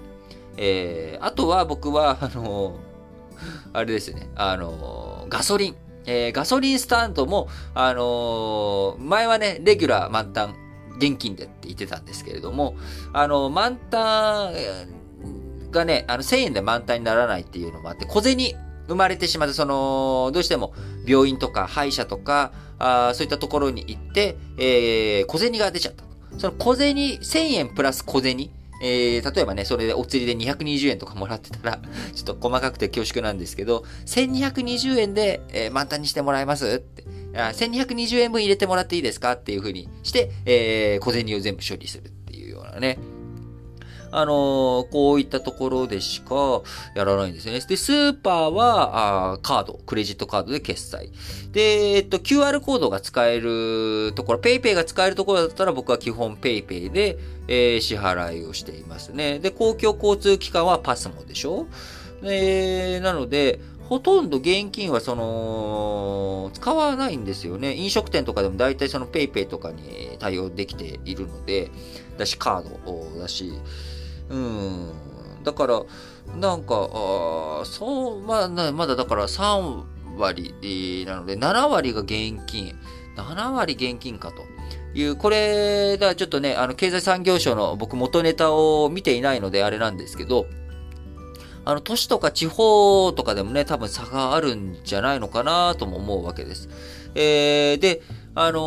[0.57, 2.79] えー、あとは僕は、あの
[3.73, 5.84] あれですね、あのガソリン。
[6.05, 10.55] えー、ガソリンスタンドも、あのー、前はね、レギュラー満タン、
[10.97, 12.75] 現金でって言ってたんですけれども、
[13.13, 14.53] あの、満タン
[15.71, 18.37] がね、あの、1000円で満タンにならないっていうのもあって、小銭
[18.87, 20.73] 生まれてしまって、その、どうしても
[21.05, 26.03] 病院とか歯医者とか、あそういったところに行って、えー、小銭が出ちゃった。
[26.37, 28.49] その小銭、1000円プラス小銭、
[28.81, 31.79] えー、例えばね、それでお釣りで220円とかもらってたら、
[32.13, 37.03] ちょっと細かくて恐縮なんですけど、1220円で、えー、満タンにしてもらえますって。
[37.35, 42.97] 1220円分入れてもらっていいですかっていうふうにして、えー、小銭を全部処理するっていうようなね。
[44.17, 46.62] あの、こういったところでしか
[46.95, 47.60] やらないんですよね。
[47.60, 51.12] で、スーパーは、あーカード、クレジットカードで決済。
[51.51, 59.39] で、えっと、QR コードが使えるところ、PayPay が使えるところだったら僕は基本 PayPay で、えー、支払いをしていますね。
[59.39, 61.67] で、公共交通機関は PASMO でしょ
[62.21, 67.75] で、なので、ほとんど現金はその、使わないんですよね。
[67.75, 71.69] 飲食店とかでも大体その PayPay とかに対応できているので、
[72.17, 73.54] だし、カードだし、
[74.29, 74.93] うん。
[75.43, 75.81] だから、
[76.35, 79.83] なんか、あそう、まあ、まだだから3
[80.17, 82.75] 割なので、7割が現金。
[83.15, 84.43] 7割現金かと
[84.93, 90.47] いう、これ、だちょっとね、あの、経済産業省の僕元ネタを見ていないのであれなんですけど、
[91.63, 96.69] あの、都市とか地方とかでもね、多分差があるんじゃないのかなとも思うわけです。
[97.15, 98.01] えー、で、
[98.35, 98.59] あの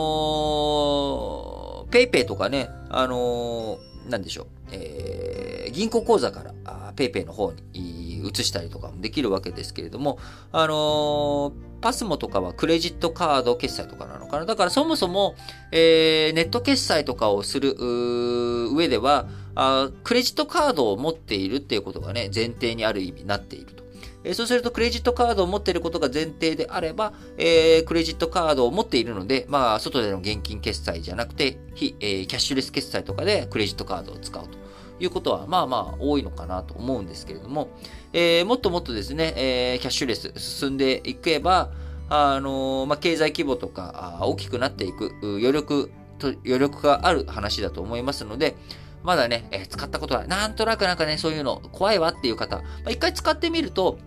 [1.87, 6.55] ー、ペイペイとかね、あのー、なんでしょう、えー、銀行口座から
[6.97, 10.19] PayPay の方に移したりとかもできるわけですけれども、
[10.53, 14.47] あのー、パスモとかはクレジットカード決済とかなのかな？
[14.47, 15.37] だからそもそも、
[15.71, 23.88] えー、ネット決済とかをする上ではあ、クレジットカードを持っているっていうことがね、前提にある意味になっていると。
[24.25, 34.59] えそうすると、クレジットカードを持っていることが前提であれば、えー、クレジットカードを持っているので、まあ、外での現金決済じゃなくて、非、えー、キャッシュレス決済とかでクレジットカードを使うと。
[35.01, 37.69] いうことは、まあまあ、多いのかなと思うんですけれども、
[38.13, 41.71] えー、もっともっとですね、えー、キャッシュレス進んでいけば、
[42.09, 48.57] あのー、まあ、経済規模とか、大きくなっていく、余力と、余力がある話だと思いますので、
[49.03, 53.99] まだね、えー、使ったことは、なんとなくなんかね、そういうの怖いわっていう方、まあ、一回使ってみると、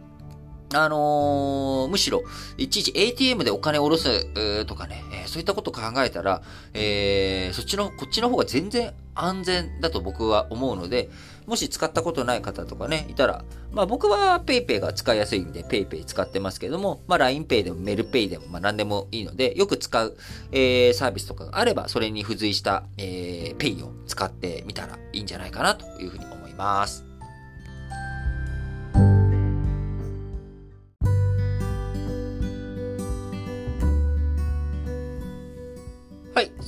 [0.74, 2.24] あのー、むしろ、
[2.58, 6.42] いちいち ATM でお金を下ろすとかね、えー、そういったこと考えたら、
[6.74, 11.10] えー、そっちの、こっちの方が全然安全だと僕は思うので、
[11.46, 20.18] もし使ったことない方とかね、いたら、まあ僕は PayPay が使いやすい意味で PayPay 使ってますけども、まあ LINEPay でも MailPay でもまあ何でもいいので、よく使う、
[20.52, 27.11] えー、サービスとかがあれば、それに付随した、えー、Pay を使ってみたらいいんじゃないかなというふうに思います。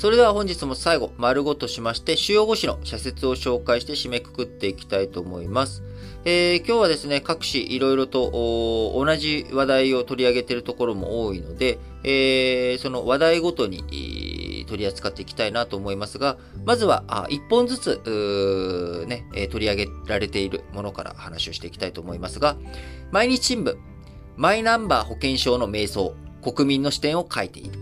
[0.04, 5.82] それでは本日も最後、丸ごとしまして、主要語詞の社説を紹介して締めくくっていきたいと思います。
[6.26, 8.30] えー、今日はですね、各紙いろいろと
[8.98, 16.36] 同じ話題を取り上げているところも多いので、えー、その話題ごとに取り扱っていきたいなと思いますが、
[16.66, 22.58] まずは1本ずつ、ね、取り上げられているものから話をしていきたいと思いますが、
[23.12, 23.78] 毎日新聞、
[24.36, 26.12] マイナンバー保険証の迷走、
[26.42, 27.80] 国民の視点を書いている。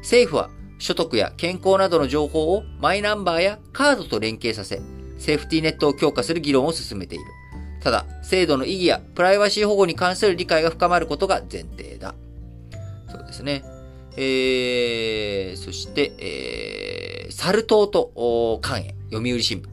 [0.00, 0.48] 政府は
[0.80, 4.80] 所得や健康などの情報をマイナンバーやカードと連携させ、
[5.18, 7.24] セーフティーネットを強化する議論を進めている。
[7.82, 12.14] ただ、制度の意義やプライバシー保護に関する理解が深まることが前提だ。
[13.10, 13.62] そうですね。
[14.16, 19.68] えー、そして、えー、サル痘と肝炎、読売新聞。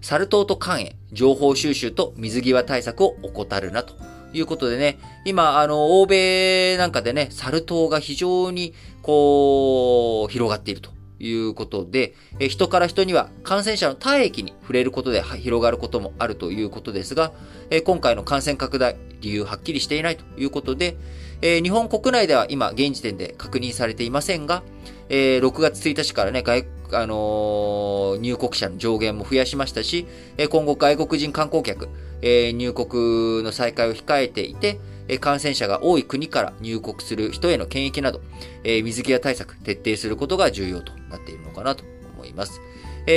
[0.00, 3.94] サル痘と肝炎、情報収集と水際対策を怠るなと
[4.32, 17.32] いうことでね、今、あの、欧米なんかでね、サル痘が非常に、こう、広がっているということで、え人から人には感染者の体液に触れることで広がることもあるということですが、
[17.70, 20.96] え今回の感染拡大、理由はっきりしていないということで、
[21.40, 24.62] え日本国内では今、現時点で確認されていませんが、
[25.08, 31.88] え6月1日からね、外あのー、入国者の上限も増やしましたし、え今後外国人観光客、
[32.20, 34.78] え入国の再開を控えていて、
[35.18, 38.20] 感染者が多い国から入国する人への検疫など、
[38.64, 42.60] 水際対策徹底することが重要となっているのかなと思います。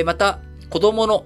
[0.06, 1.26] また、子供の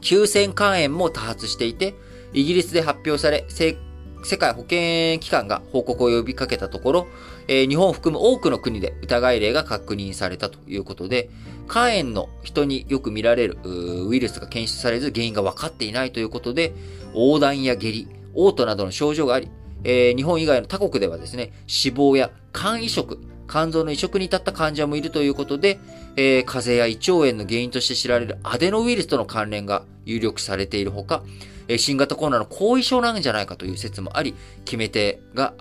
[0.00, 1.94] 急性肝炎も多発していて、
[2.32, 7.06] イギリスで発表され、世界保健機関が報告を呼びかけたところ、
[7.48, 11.30] え、日本を含む多くの国で疑い例が確認されたということで、
[11.68, 16.72] 肝炎の人によく見られるウイルスが検出されず原因が分かっていないということで、
[17.14, 19.48] 横断や下痢、嘔吐などの症状があり、
[19.88, 25.78] えー、日本以外の他国ではですね、死亡や肝移植、肝臓の移植に至った患者もいるということで、
[26.16, 31.22] えー、風邪や胃腸炎の原因として知られるアデノウイルスとの関連が有力されているほか、
[31.68, 35.54] え新型コロナの後遺症なんじゃないかという説もあり、決め手が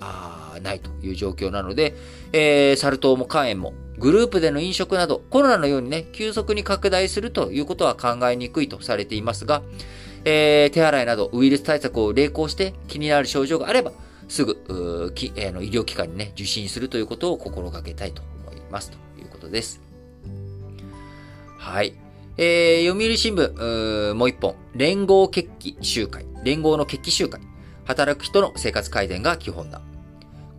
[0.64, 1.96] ないという状況なので、
[2.34, 9.62] えー、サル痘も肝炎もグループでの飲食などコロナのようにね、急速に拡大するということは考えにくいとされていますが、
[10.26, 13.92] えー、手洗いなどウイルス対策を励行して気になる症状があれば、
[14.28, 19.82] すぐ、きえー、の医療機関にね、受診するということを心がけたいと思いますということです。
[21.58, 21.94] はい。
[22.38, 27.40] えー、読売新聞、もう一本、連合決起集会、連合の決起集会、
[27.86, 29.82] 働く人の生活改善が基本だ。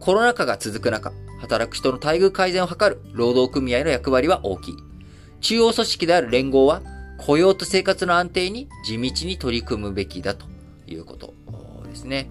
[0.01, 4.75] コロナ禍が続く中、働く人の待遇改善を図る労働組合の役割は大きい。
[5.41, 6.83] 中央組織である連合は、
[7.19, 10.47] 雇用と生活の安定に地道に取り組むべきだと
[10.87, 11.35] いうこと
[11.85, 12.31] ですね。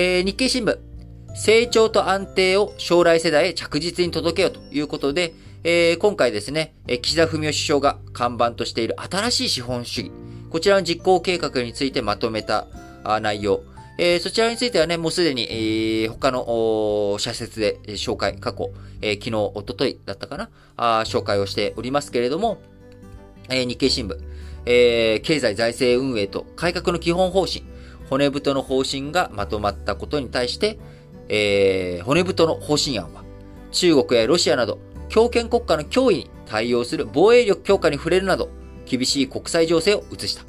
[0.00, 0.78] えー、日経新聞、
[1.34, 5.34] 成長と安定を将来世代へ着実に届けようということで、
[5.64, 10.12] えー、今回ですね、岸田文雄首相が看板としている新しい資本主義、
[10.50, 12.68] こちらの実行計画についてまとめた
[13.20, 13.62] 内容、
[13.98, 18.70] えー、そちらについてはね、もうすでに、えー、他の社説で紹介、過去、
[19.02, 22.58] えー、昨日、おとといだったかなあ、紹介をしておりますけれども、
[23.48, 24.16] えー、日経新聞、
[24.64, 27.64] えー、経済財政運営と改革の基本方針、
[28.10, 30.78] 骨太の方針がまとまったことに対して、
[31.28, 33.24] えー、骨太の方針案は、
[33.70, 34.78] 中国やロシアなど
[35.08, 38.48] 強権国家の脅威に対応する防衛力強化に触れるなど、
[38.86, 40.44] 厳しい国際情勢を移した。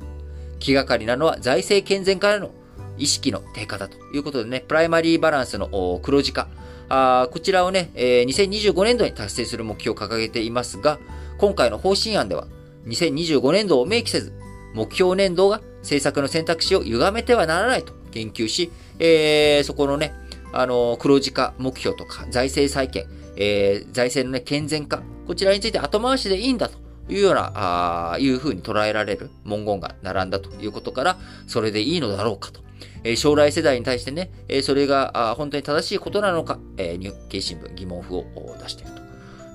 [0.60, 2.52] 気がかりなのは財政健全からの
[2.98, 6.48] 意識の低下だということでね、プライマリーバランスの黒字化。
[6.92, 11.00] あこちらをね、えー、2025年度に達成する目標を掲げていますが、
[11.38, 12.48] 今回の方針案では、
[12.88, 14.34] 2025年度を明記せず、
[14.74, 20.14] 目標年度が政策の選択肢を歪めてはならないと言及し、えー、そこのね、
[20.54, 26.78] あの、黒字化目標とか、財政再建、えー、財政のね、健全化、こちらについて後回しでいいんだと
[27.12, 31.18] いうような、あいうふうに捉えられる文言が並んだということから、
[31.48, 32.62] それでいいのだろうかと。
[33.04, 38.26] えー、将来世代に対してね、えー、それがあ本当に正しいことなのか、えー、日経新聞疑問符を
[38.62, 38.92] 出している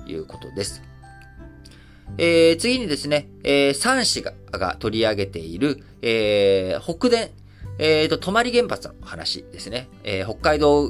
[0.05, 0.94] ということです。
[2.17, 7.29] えー、次にですね、えー、3市がが取り上げている、えー、北電、
[7.77, 9.89] えーと、泊原発の話ですね。
[10.03, 10.89] えー、北海道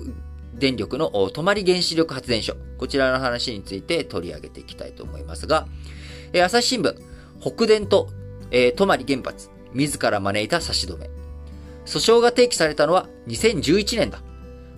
[0.53, 2.55] 電力の泊原子力発電所。
[2.77, 5.67] こちらの話について取り上げていきたいと思いますが、
[6.33, 6.95] えー、朝日新聞、
[7.41, 8.09] 北電と、
[8.51, 11.09] えー、泊原発、自ら招いた差し止め。
[11.85, 14.21] 訴訟が提起されたのは2011年だ。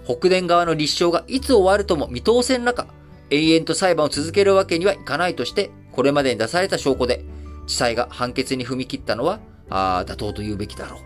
[0.05, 2.87] 北電側の立証がいつ終わるとも見通せん中、
[3.29, 7.25] 永遠と裁判を続けるわけにはいかないとして、これまでに出された証拠で、
[7.65, 10.99] 地裁が判決に踏み切ったのは、あ妥当と言うべきだろう。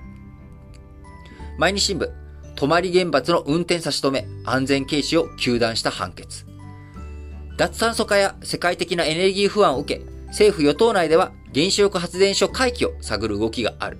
[1.57, 2.11] 毎日新聞、
[2.57, 6.45] 泊まり原発の運転差し止め、安全軽視を求断した判決。
[7.55, 13.97] 脱炭素化や世界的なエネルギー不安を受け、政府与党内では原子力発電所回帰を探る動きがある。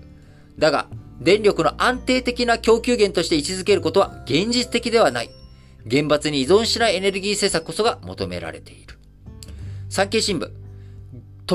[0.60, 0.88] だが、
[1.22, 5.30] 電力の安定的な供給源として位置づけることは現実的ではない。
[5.90, 8.98] 原発に依存しないエネルギー政策こそが求められている。
[9.90, 10.61] 産経新聞、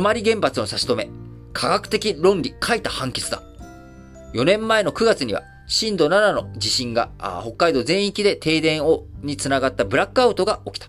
[0.00, 1.08] 泊原発の差し止め、
[1.52, 3.42] 科学的論理書いた判決だ。
[4.34, 7.10] 4年前の9月には、震度7の地震が
[7.42, 10.88] 北海道全域で停電をにつながったブラックアウトが起きた。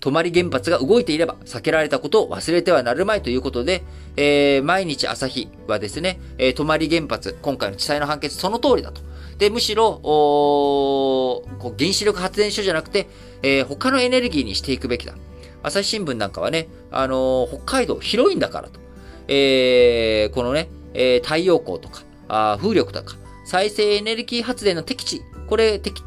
[0.00, 3.82] 泊原発が動いていれば避けられたことを忘れてはなるまいということで、
[4.16, 9.02] えー、毎日朝日はですね、えー、泊原発、今回の地裁の判決その通りだと。
[9.36, 13.08] で、むしろ、おこう原子力発電所じゃなくて、
[13.42, 15.14] えー、他のエネルギーにしていくべきだ。
[15.62, 18.80] 朝日新聞なんかはね、あのー、北海道広いんだからと。
[19.28, 26.02] えー、このね、えー、太陽光とか、あ風力とか、再生エネルギー発電の適地、これ、適、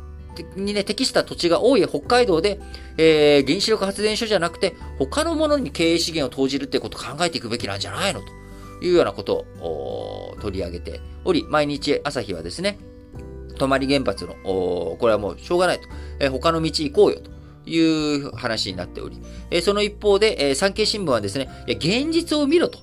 [0.56, 2.60] にね、適した土地が多い北海道で、
[2.98, 8.28] えー、原子力発電所じゃなくて、他のものに経営資源を投じるってことを考えていくべきなんじゃないのと
[8.84, 12.78] いうようなことを取り上げており、毎日朝日はですね、
[13.58, 15.88] 泊原発の、これはもうしょうがないと、
[16.20, 17.32] えー、他の道行こうよと。
[17.66, 19.18] いう話になっており、
[19.52, 22.80] えその一方で、え産経新聞はですね、いや、現実を見ろと。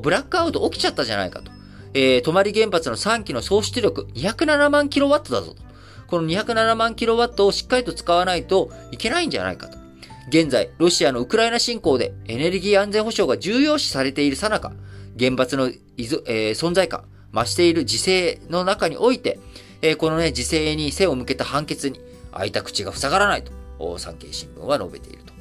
[0.00, 1.50] ブラックアウト起きちゃったじゃないかと。
[1.94, 5.62] えー、泊原発の3基の総出力207万キロワットだぞと。
[6.06, 9.78] この207万キロワットをしっかりと使わないといけないんじゃないかと。
[10.28, 14.72] 現在、ロシアのウクライナ侵攻でエネルギー安全保障が重要視されているさなか、
[15.18, 19.38] 原発の、えー、存在感、増している時勢の中において、
[19.82, 22.00] えー、このね、時勢に背を向けた判決に
[22.32, 23.52] 開いた口が塞がらないと。
[23.98, 25.34] 産経新聞は述べていると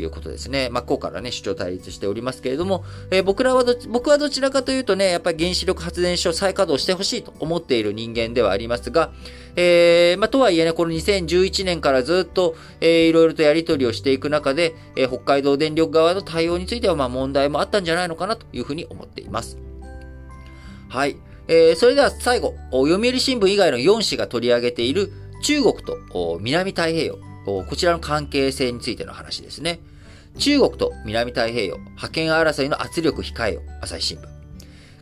[0.00, 0.68] いうことですね。
[0.70, 9.10] 真っ向からね、主張対立しておりますけれども、えー、僕らはど、僕はどちらかというとね、やっぱり原子力発電所再稼働してほしいと思っている人間ではありますが、
[9.56, 19.58] えー、まあ、とはいえね、この2011年からずっと、えー、いろいろとやり取りをしていく中で、えー、北海道電力側の対応については、まあ、問題もあったんじゃないのかなというふうに思っています。
[20.88, 21.16] はい。
[21.48, 25.12] えー、それでは最後、読売新聞以外の4紙が取り上げている
[25.42, 29.78] 中国と南太平洋、こちらの関係性についての話ですね。
[30.38, 34.28] 中国と南太平洋、覇権争いの圧力控えよ、朝日新聞。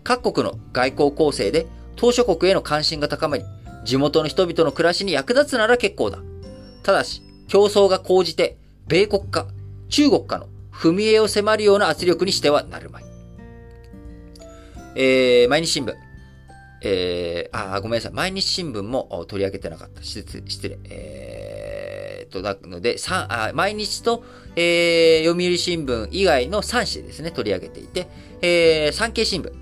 [0.05, 1.67] 各国の外交構成で、
[1.97, 3.45] 島諸国への関心が高まり、
[3.85, 6.19] 地元の人々の暮らしに役立つなら結構だ。
[6.83, 9.47] ただし、競争が講じて、米国か、
[9.89, 13.05] 中国かの踏み絵を迫るような圧力にしてはなるまい。
[14.97, 15.95] えー、毎日新聞。
[16.83, 18.13] えー、あ、ごめんなさい。
[18.13, 20.03] 毎日新聞も取り上げてなかった。
[20.03, 20.23] 失
[20.69, 20.79] 礼。
[20.85, 21.54] えー
[22.35, 24.25] と、なので、あ毎日と、
[24.57, 28.09] えー、読売新聞以外の3紙ですね、取り上げていて、
[28.43, 29.53] えー、産経新聞、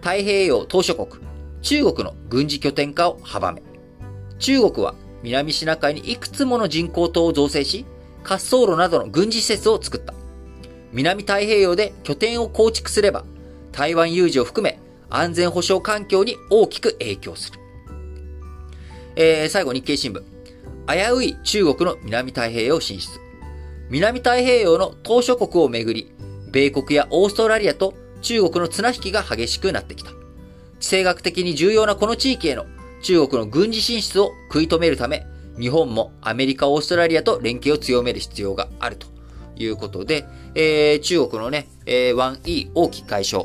[0.00, 1.22] 太平洋島諸国、
[1.62, 3.62] 中国の軍事拠点化を阻め。
[4.38, 7.84] 中国は南シナ海にいくつもの人工島を造成し、
[8.24, 10.14] 滑走路などの軍事施設を作った。
[10.92, 13.24] 南太平洋で拠点を構築すれば、
[13.72, 17.58] 台湾有事を含め安全保障環境に大きく影響する。
[19.16, 20.35] えー、最後日経新聞。
[20.88, 23.18] 危うい中国の南太平洋進出。
[23.90, 26.12] 南太平洋の島諸国をめぐり、
[26.50, 30.10] 米国やオーストラリアと中国の綱引きが激しくなってきた。
[30.78, 32.66] 地政学的に重要なこの地域への
[33.02, 35.26] 中国の軍事進出を食い止めるため、
[35.58, 39.15] 日本もアメリカ、オーストラリアと連携を強める必要があると
[39.58, 43.44] いうことで、えー、中国のね、えー、1E 王毅外相、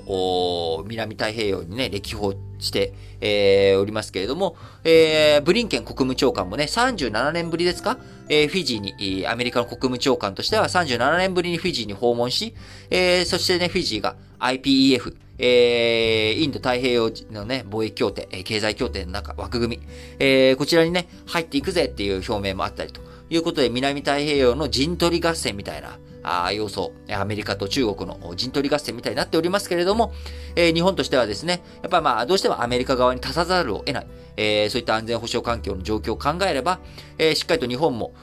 [0.87, 7.97] 南太平洋にね、歴訪して、えー、おりますけれども、えー、ブリンケン国務長官もね、37年ぶりですか？
[8.29, 12.53] えー、フィジーに、アメリカの国務長官としては37年ぶりにフィジーに訪問し、
[12.89, 19.83] えー、そしてね、フィジーが IPEF、えー、インド太平洋のね、貿易協定、経済協定の中、枠組み、
[20.19, 23.01] えー、こちらにね、入っていくぜっていう表明もあったりと。
[23.31, 30.13] いうことで、南太平洋の陣取り合戦みたいな、あ要素、アメリカと中国の陣取り合戦みたいになっておりますけれども、
[30.55, 36.81] えー、日本としてはですね、やっぱまあ、どうしてもアメリカ側に立たざるを得ない、えー、そういった安全保障環境の状況を考えれば、
[37.17, 38.13] えー、しっかりと日本も、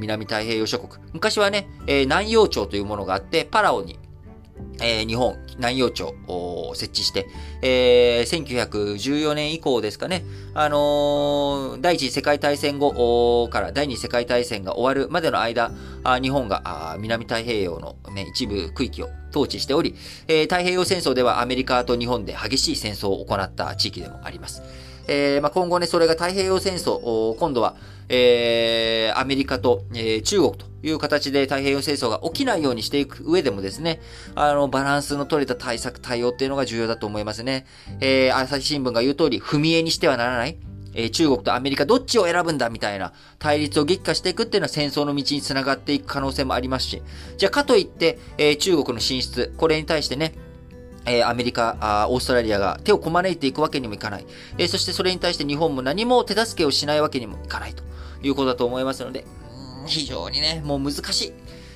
[0.00, 3.99] 南太平洋諸国、昔はね、え、南洋町というものがあって、パラオに
[4.80, 7.26] えー、日本南洋町を設置して、
[7.62, 19.94] えー、1914年以降ですかね、あのー、第一次世界大戦後から第二次世界大戦が終わるまでの間、あ日本が南太平洋の、ね、一部区域を統治しており、
[20.28, 24.62] えー、太平洋戦争ではアメリカと日本で激しい戦争を行った地域でもあります。
[25.08, 27.74] えーまあ、今後ね、それが太平洋戦争、今度は、
[28.08, 34.00] えー、アメリカと、えー、中国という形で太平洋戦争が起きないようにしていく上でもですね、
[34.34, 37.66] あの、バランスの取れた対策、対応っていうのが重要だと思いますね。
[38.00, 40.56] えー、朝日新聞が言う通り、踏み絵にしてはならない。
[40.94, 47.02] えー、中国とアメリカどっちを選ぶんだみたいな対立を激化していくっていうのは戦争の道につながっていく可能性もありますし、
[47.36, 50.34] じゃあかといって、えー、中国の進出、これに対してね、
[51.06, 54.26] えー、アメリカあ、オーストラリアが手をこまねいていくわけにもいかない。
[54.58, 57.82] えー、そしてそれに対して日本も何も手助けをしないわけにもいかないと
[58.22, 59.24] いうことだと思いますので、
[59.90, 61.32] 非常にね、もう難しい。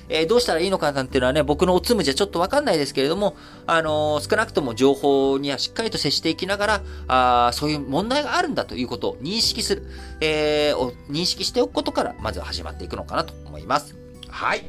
[0.07, 3.35] えー、どうしたらいいのかなんていうのはね、僕のおつむじゃちょっとわかんないですけれども、
[3.65, 9.83] あのー、少なくとも情報にはしっかりと接していきながら、あそういう問題があるんだということを認識する、
[10.21, 13.95] えー、認識しておくことから、まずは始まっていくのかなと思います。
[14.29, 14.65] はい。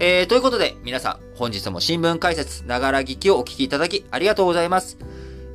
[0.00, 4.98] えー、ということで、皆さん、本日も新聞解説、ながら聞きをお聞きいただき、ありがとうございます。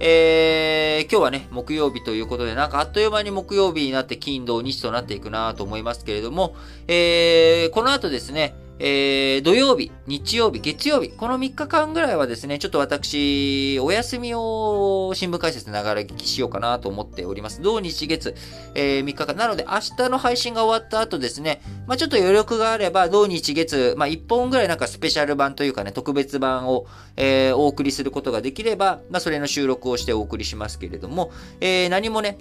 [0.02, 6.56] えー、今日はね、木曜日ということで、なんかあっという間に木曜日になって金土日となっていくなと思いますけれども、
[6.88, 17.62] えー、この後ですね、えー、土曜日、日曜日、月曜日、この3日間ぐらいはですね、ちょっと私、お休みを新聞解説ながら聞きしようかなと思っております。
[17.62, 18.36] 土日月、
[18.76, 19.36] えー、3日間。
[19.36, 26.86] なので、明日の配信が終わった後ですね、まあちょっと余力があれば、土日月、まあ1本ぐらいなんかスペシャル版というかね、特別版を、
[27.18, 32.38] えー、お送りすることができれば、まあそれの収録をしてお送りしますけれども、えー、何もね、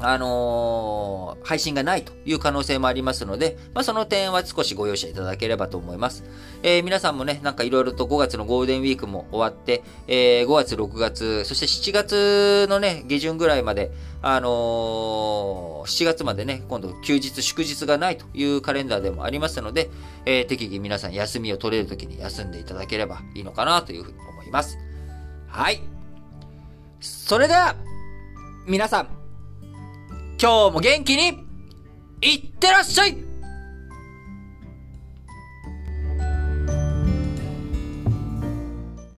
[0.00, 6.24] あのー、配信がないという可能性もありますので、まあ、その点は少しご容赦いただければと思います。
[6.62, 19.90] えー、皆さんもね、なんかいろいろと5月のゴールデンウィークも終わって、えー、5月、6月、そして7月のね、下旬ぐらいまで、あのー、7月までね、今度休日、祝日がないというカレンダーでもありますので、
[20.24, 24.78] えー、適宜皆さん休みを取れる時に休んでいただければいいのかなというふうに思います。
[25.48, 25.80] はい。
[27.00, 27.76] それでは、
[28.66, 29.21] 皆さん、
[30.40, 31.46] 今日も元気に、
[32.20, 33.31] いってらっしゃい